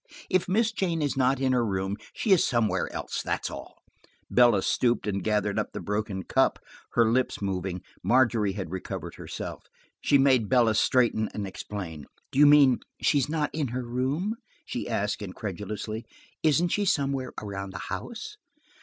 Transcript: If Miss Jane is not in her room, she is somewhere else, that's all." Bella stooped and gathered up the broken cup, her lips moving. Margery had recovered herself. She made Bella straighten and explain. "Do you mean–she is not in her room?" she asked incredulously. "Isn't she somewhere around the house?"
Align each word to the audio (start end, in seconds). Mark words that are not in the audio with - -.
If 0.31 0.49
Miss 0.49 0.71
Jane 0.71 0.99
is 0.99 1.15
not 1.15 1.39
in 1.39 1.53
her 1.53 1.63
room, 1.63 1.95
she 2.11 2.31
is 2.31 2.43
somewhere 2.43 2.91
else, 2.91 3.21
that's 3.21 3.51
all." 3.51 3.77
Bella 4.31 4.63
stooped 4.63 5.05
and 5.05 5.23
gathered 5.23 5.59
up 5.59 5.73
the 5.73 5.79
broken 5.79 6.23
cup, 6.23 6.57
her 6.93 7.11
lips 7.11 7.39
moving. 7.39 7.83
Margery 8.01 8.53
had 8.53 8.71
recovered 8.71 9.13
herself. 9.13 9.65
She 10.01 10.17
made 10.17 10.49
Bella 10.49 10.73
straighten 10.73 11.29
and 11.35 11.45
explain. 11.45 12.07
"Do 12.31 12.39
you 12.39 12.47
mean–she 12.47 13.19
is 13.19 13.29
not 13.29 13.51
in 13.53 13.67
her 13.67 13.83
room?" 13.83 14.37
she 14.65 14.89
asked 14.89 15.21
incredulously. 15.21 16.07
"Isn't 16.41 16.69
she 16.69 16.85
somewhere 16.85 17.33
around 17.39 17.71
the 17.71 17.89
house?" 17.93 18.37